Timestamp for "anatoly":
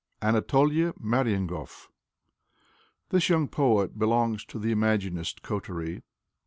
0.19-0.93